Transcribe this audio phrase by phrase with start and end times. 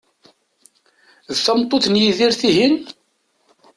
[1.33, 2.75] D tameṭṭut n Yidir, tihin?